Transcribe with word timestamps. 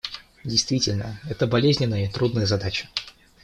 Действительно, 0.43 1.21
это 1.29 1.45
болезненная 1.45 2.05
и 2.05 2.09
трудная 2.09 2.47
задача. 2.47 2.89